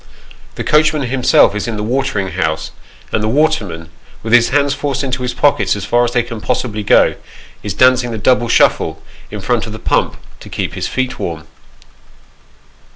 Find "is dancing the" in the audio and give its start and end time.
7.61-8.17